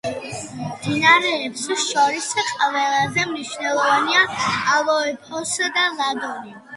[0.59, 4.23] მდინარეებს შორის ყველაზე მნიშვნელოვანია
[4.79, 6.55] ალფეოსი და ლადონი.